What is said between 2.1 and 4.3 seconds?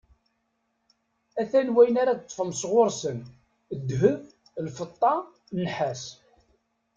d-teṭṭfem sɣur-sen: ddheb,